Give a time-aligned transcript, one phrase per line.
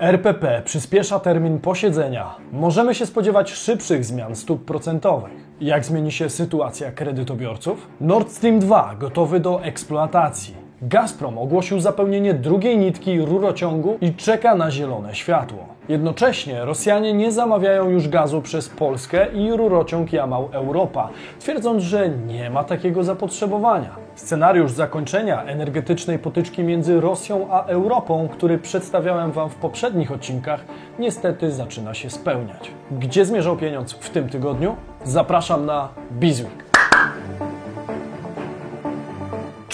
[0.00, 2.34] RPP przyspiesza termin posiedzenia.
[2.52, 5.32] Możemy się spodziewać szybszych zmian stóp procentowych.
[5.60, 7.88] Jak zmieni się sytuacja kredytobiorców?
[8.00, 10.65] Nord Stream 2 gotowy do eksploatacji.
[10.82, 15.66] Gazprom ogłosił zapełnienie drugiej nitki rurociągu i czeka na zielone światło.
[15.88, 21.08] Jednocześnie Rosjanie nie zamawiają już gazu przez Polskę i rurociąg Jamał Europa,
[21.38, 23.96] twierdząc, że nie ma takiego zapotrzebowania.
[24.14, 30.64] Scenariusz zakończenia energetycznej potyczki między Rosją a Europą, który przedstawiałem Wam w poprzednich odcinkach,
[30.98, 32.70] niestety zaczyna się spełniać.
[32.90, 34.76] Gdzie zmierzał pieniądz w tym tygodniu?
[35.04, 36.65] Zapraszam na Bizweek.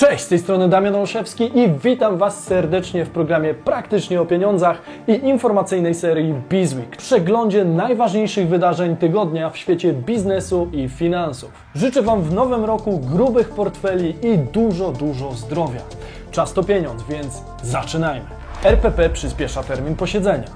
[0.08, 4.82] Cześć, z tej strony Damian Olszewski i witam Was serdecznie w programie Praktycznie o Pieniądzach
[5.08, 6.96] i informacyjnej serii Bizweek.
[6.96, 11.50] Przeglądzie najważniejszych wydarzeń tygodnia w świecie biznesu i finansów.
[11.74, 15.80] Życzę Wam w nowym roku grubych portfeli i dużo, dużo zdrowia.
[16.30, 18.26] Czas to pieniądz, więc zaczynajmy.
[18.64, 20.48] RPP przyspiesza termin posiedzenia.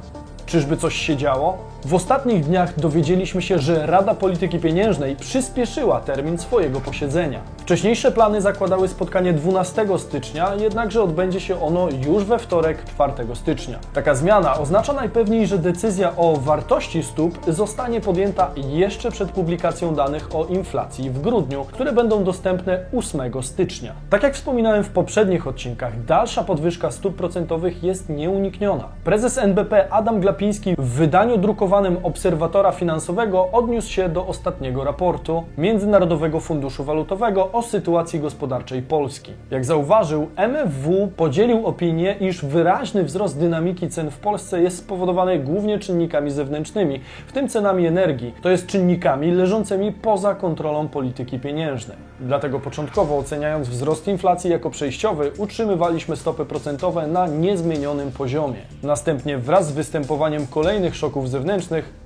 [0.46, 1.59] Czyżby coś się działo?
[1.85, 7.41] W ostatnich dniach dowiedzieliśmy się, że Rada Polityki Pieniężnej przyspieszyła termin swojego posiedzenia.
[7.59, 13.79] Wcześniejsze plany zakładały spotkanie 12 stycznia, jednakże odbędzie się ono już we wtorek 4 stycznia.
[13.95, 20.29] Taka zmiana oznacza najpewniej, że decyzja o wartości stóp zostanie podjęta jeszcze przed publikacją danych
[20.35, 23.93] o inflacji w grudniu, które będą dostępne 8 stycznia.
[24.11, 28.88] Tak jak wspominałem w poprzednich odcinkach, dalsza podwyżka stóp procentowych jest nieunikniona.
[29.05, 31.65] Prezes NBP Adam Glapiński w wydaniu drukowanym
[32.02, 39.32] Obserwatora Finansowego odniósł się do ostatniego raportu Międzynarodowego Funduszu Walutowego o sytuacji gospodarczej Polski.
[39.50, 45.78] Jak zauważył, MFW podzielił opinię, iż wyraźny wzrost dynamiki cen w Polsce jest spowodowany głównie
[45.78, 51.96] czynnikami zewnętrznymi, w tym cenami energii, to jest czynnikami leżącymi poza kontrolą polityki pieniężnej.
[52.20, 58.60] Dlatego początkowo oceniając wzrost inflacji jako przejściowy, utrzymywaliśmy stopy procentowe na niezmienionym poziomie.
[58.82, 61.55] Następnie wraz z występowaniem kolejnych szoków zewnętrznych,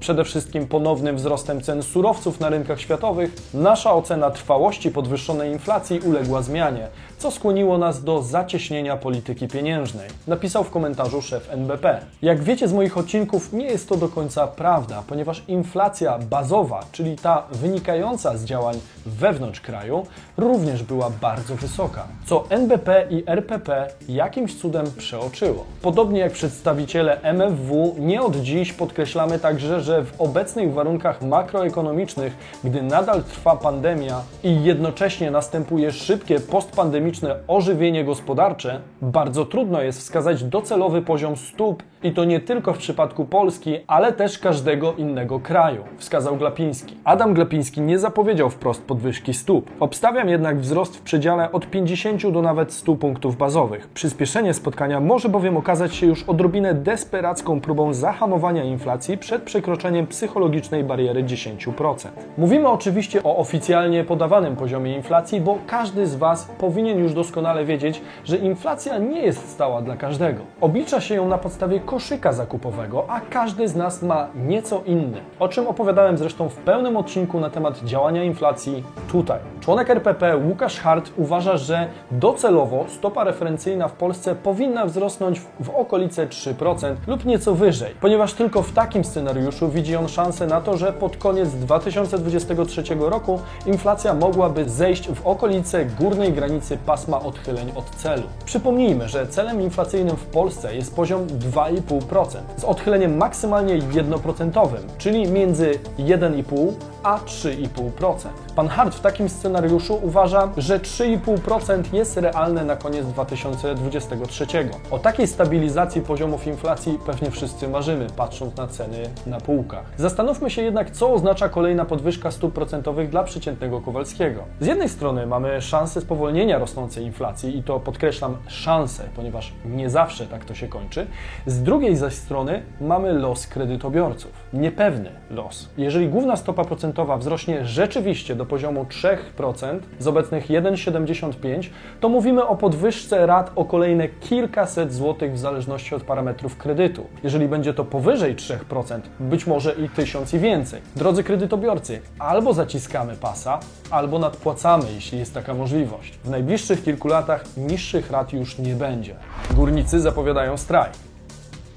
[0.00, 6.42] przede wszystkim ponownym wzrostem cen surowców na rynkach światowych, nasza ocena trwałości podwyższonej inflacji uległa
[6.42, 6.88] zmianie,
[7.18, 12.00] co skłoniło nas do zacieśnienia polityki pieniężnej, napisał w komentarzu szef NBP.
[12.22, 17.16] Jak wiecie z moich odcinków, nie jest to do końca prawda, ponieważ inflacja bazowa, czyli
[17.16, 20.06] ta wynikająca z działań wewnątrz kraju,
[20.36, 25.64] również była bardzo wysoka, co NBP i RPP jakimś cudem przeoczyło.
[25.82, 32.82] Podobnie jak przedstawiciele MFW, nie od dziś podkreślamy także, że w obecnych warunkach makroekonomicznych, gdy
[32.82, 41.02] nadal trwa pandemia i jednocześnie następuje szybkie postpandemiczne ożywienie gospodarcze, bardzo trudno jest wskazać docelowy
[41.02, 46.36] poziom stóp i to nie tylko w przypadku Polski, ale też każdego innego kraju, wskazał
[46.36, 46.96] Glapiński.
[47.04, 49.70] Adam Glapiński nie zapowiedział wprost podwyżki stóp.
[49.80, 53.88] Obstawiam jednak wzrost w przedziale od 50 do nawet 100 punktów bazowych.
[53.88, 60.84] Przyspieszenie spotkania może bowiem okazać się już odrobinę desperacką próbą zahamowania inflacji przed przekroczeniem psychologicznej
[60.84, 62.08] bariery 10%.
[62.38, 68.02] Mówimy oczywiście o oficjalnie podawanym poziomie inflacji, bo każdy z Was powinien już doskonale wiedzieć,
[68.24, 70.40] że inflacja nie jest stała dla każdego.
[70.60, 75.20] Oblicza się ją na podstawie koszyka zakupowego, a każdy z nas ma nieco inny.
[75.38, 79.38] O czym opowiadałem zresztą w pełnym odcinku na temat działania inflacji tutaj.
[79.60, 86.26] Członek RPP Łukasz Hart uważa, że docelowo stopa referencyjna w Polsce powinna wzrosnąć w okolice
[86.26, 90.92] 3% lub nieco wyżej, ponieważ tylko w takim scenariuszu widzi on szansę na to, że
[90.92, 98.22] pod koniec 2023 roku inflacja mogłaby zejść w okolice górnej granicy pasma odchyleń od celu.
[98.44, 104.66] Przypomnijmy, że celem inflacyjnym w Polsce jest poziom 2,5% z odchyleniem maksymalnie 1%,
[104.98, 106.72] czyli między 1,5
[107.02, 108.28] a 3,5%.
[108.56, 114.46] Pan Hart w takim scenariuszu uważa, że 3,5% jest realne na koniec 2023.
[114.90, 119.84] O takiej stabilizacji poziomów inflacji pewnie wszyscy marzymy, patrząc na ceny na półkach.
[119.96, 124.42] Zastanówmy się jednak, co oznacza kolejna podwyżka stóp procentowych dla przeciętnego Kowalskiego.
[124.60, 130.26] Z jednej strony mamy szansę spowolnienia rosnącej inflacji i to podkreślam szansę, ponieważ nie zawsze
[130.26, 131.06] tak to się kończy.
[131.46, 134.32] Z drugiej zaś strony mamy los kredytobiorców.
[134.52, 135.68] Niepewny los.
[135.78, 141.68] Jeżeli główna stopa procentowa wzrośnie rzeczywiście do poziomu 3% z obecnych 1,75,
[142.00, 147.06] to mówimy o podwyżce rat o kolejne kilkaset złotych w zależności od parametrów kredytu.
[147.22, 150.80] Jeżeli będzie to powyżej 3%, być może i tysiąc i więcej.
[150.96, 153.60] Drodzy kredytobiorcy, albo zaciskamy pasa,
[153.90, 156.18] albo nadpłacamy, jeśli jest taka możliwość.
[156.24, 159.14] W najbliższych kilku latach niższych rat już nie będzie.
[159.54, 161.09] Górnicy zapowiadają strajk.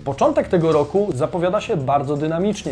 [0.06, 2.72] Początek tego roku zapowiada się bardzo dynamicznie,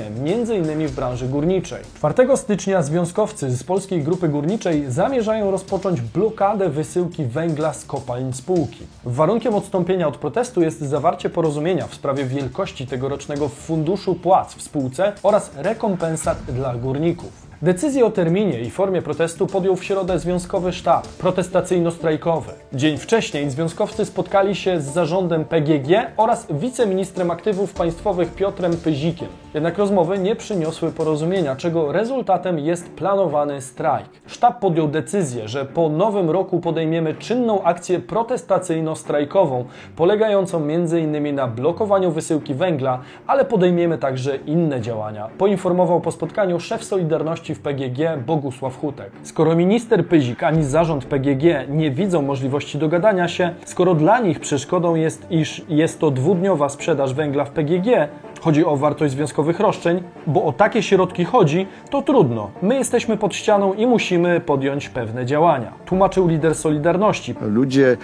[0.56, 1.84] innymi w branży górniczej.
[1.98, 8.88] 4 stycznia związkowcy z Polskiej Grupy Górniczej zamierzają rozpocząć blokadę wysyłki węgla z kopalń spółki.
[9.06, 15.14] Warunkiem odstąpienia od protestu jest zawarcie porozumienia w sprawie wielkości tegorocznego funduszu płac w spółce
[15.24, 17.51] oraz rekompensat dla górników.
[17.64, 22.52] Decyzję o terminie i formie protestu podjął w środę Związkowy Sztab Protestacyjno-Strajkowy.
[22.74, 29.28] Dzień wcześniej związkowcy spotkali się z zarządem PGG oraz wiceministrem aktywów państwowych Piotrem Pyzikiem.
[29.54, 34.08] Jednak rozmowy nie przyniosły porozumienia, czego rezultatem jest planowany strajk.
[34.28, 39.64] Sztab podjął decyzję, że po nowym roku podejmiemy czynną akcję protestacyjno-strajkową,
[39.96, 41.36] polegającą m.in.
[41.36, 47.60] na blokowaniu wysyłki węgla, ale podejmiemy także inne działania, poinformował po spotkaniu szef Solidarności w
[47.60, 49.12] PGG Bogusław Hutek.
[49.24, 54.96] Skoro minister Pyzik ani zarząd PGG nie widzą możliwości dogadania się, skoro dla nich przeszkodą
[54.96, 58.08] jest, iż jest to dwudniowa sprzedaż węgla w PGG,
[58.42, 62.52] chodzi o wartość związkowych roszczeń, bo o takie środki chodzi, to trudno.
[62.62, 65.74] My jesteśmy pod ścianą i musimy podjąć pewne działania.
[65.86, 67.36] Tłumaczył lider Solidarności.
[67.42, 67.98] Ludzie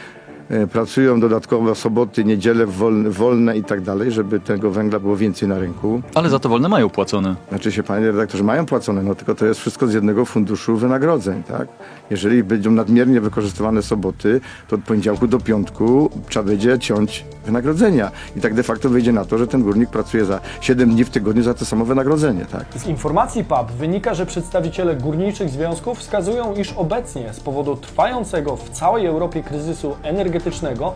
[0.71, 5.59] pracują dodatkowo soboty, niedziele wolne, wolne i tak dalej, żeby tego węgla było więcej na
[5.59, 6.01] rynku.
[6.15, 7.35] Ale za to wolne mają płacone.
[7.49, 11.44] Znaczy się, panie redaktorze, mają płacone, no tylko to jest wszystko z jednego funduszu wynagrodzeń,
[11.44, 11.67] tak?
[12.09, 18.11] Jeżeli będą nadmiernie wykorzystywane soboty, to od poniedziałku do piątku trzeba będzie ciąć wynagrodzenia.
[18.35, 21.09] I tak de facto wyjdzie na to, że ten górnik pracuje za 7 dni w
[21.09, 22.65] tygodniu za to samo wynagrodzenie, tak?
[22.75, 28.69] Z informacji PAP wynika, że przedstawiciele górniczych związków wskazują, iż obecnie z powodu trwającego w
[28.69, 30.36] całej Europie kryzysu energetycznego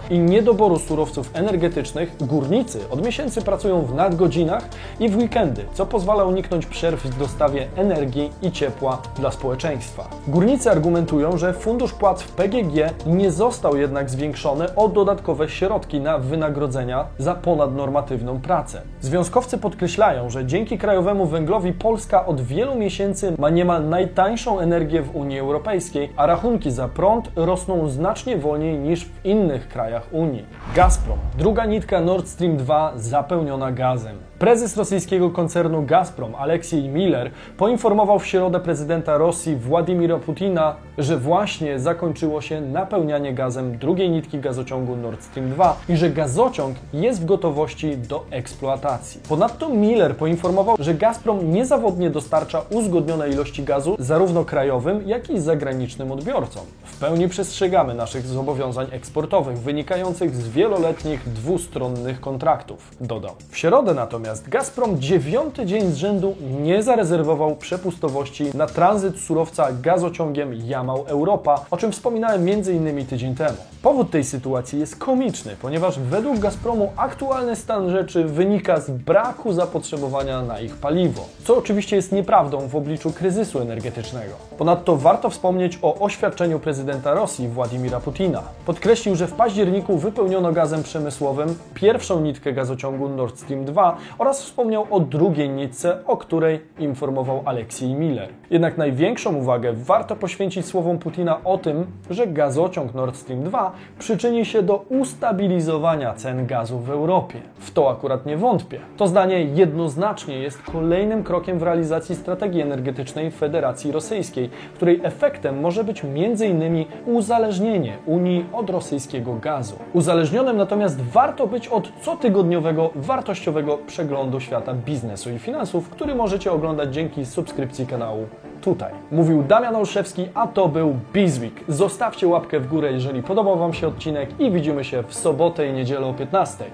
[0.10, 4.64] i niedoboru surowców energetycznych górnicy od miesięcy pracują w nadgodzinach
[5.00, 10.08] i w weekendy, co pozwala uniknąć przerw w dostawie energii i ciepła dla społeczeństwa.
[10.28, 16.18] Górnicy argumentują, że fundusz płac w PGG nie został jednak zwiększony o dodatkowe środki na
[16.18, 18.82] wynagrodzenia za ponadnormatywną pracę.
[19.02, 25.16] Związkowcy podkreślają, że dzięki krajowemu węglowi Polska od wielu miesięcy ma niemal najtańszą energię w
[25.16, 29.31] Unii Europejskiej, a rachunki za prąd rosną znacznie wolniej niż w innych
[29.68, 30.46] krajach Unii.
[30.76, 34.31] Gazprom, druga nitka Nord Stream 2 zapełniona gazem.
[34.42, 41.80] Prezes rosyjskiego koncernu Gazprom, Aleksiej Miller, poinformował w środę prezydenta Rosji Władimira Putina, że właśnie
[41.80, 47.26] zakończyło się napełnianie gazem drugiej nitki gazociągu Nord Stream 2 i że gazociąg jest w
[47.26, 49.22] gotowości do eksploatacji.
[49.30, 56.12] Ponadto Miller poinformował, że Gazprom niezawodnie dostarcza uzgodnione ilości gazu zarówno krajowym, jak i zagranicznym
[56.12, 56.64] odbiorcom.
[56.84, 63.36] W pełni przestrzegamy naszych zobowiązań eksportowych wynikających z wieloletnich dwustronnych kontraktów, dodał.
[63.50, 70.54] W środę natomiast Gazprom dziewiąty dzień z rzędu nie zarezerwował przepustowości na tranzyt surowca gazociągiem
[70.54, 73.06] Jamał-Europa, o czym wspominałem m.in.
[73.06, 73.58] tydzień temu.
[73.82, 80.42] Powód tej sytuacji jest komiczny, ponieważ według Gazpromu aktualny stan rzeczy wynika z braku zapotrzebowania
[80.42, 84.34] na ich paliwo, co oczywiście jest nieprawdą w obliczu kryzysu energetycznego.
[84.58, 88.42] Ponadto warto wspomnieć o oświadczeniu prezydenta Rosji Władimira Putina.
[88.66, 94.88] Podkreślił, że w październiku wypełniono gazem przemysłowym pierwszą nitkę gazociągu Nord Stream 2 oraz wspomniał
[94.92, 98.30] o drugiej nitce, o której informował Aleksiej Miller.
[98.50, 104.46] Jednak największą uwagę warto poświęcić słowom Putina o tym, że gazociąg Nord Stream 2 przyczyni
[104.46, 107.42] się do ustabilizowania cen gazu w Europie.
[107.60, 108.80] W to akurat nie wątpię.
[108.98, 115.84] To zdanie jednoznacznie jest kolejnym krokiem w realizacji strategii energetycznej Federacji Rosyjskiej, której efektem może
[115.84, 116.86] być m.in.
[117.06, 119.76] uzależnienie Unii od rosyjskiego gazu.
[119.94, 123.78] Uzależnionym natomiast warto być od cotygodniowego wartościowego
[124.12, 128.28] przeglądu świata biznesu i finansów, który możecie oglądać dzięki subskrypcji kanału
[128.62, 128.94] tutaj.
[129.12, 131.54] Mówił Damian Olszewski, a to był Bizweek.
[131.68, 135.74] Zostawcie łapkę w górę, jeżeli podobał Wam się odcinek i widzimy się w sobotę i
[135.74, 136.66] niedzielę o 15.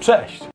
[0.00, 0.42] Cześć!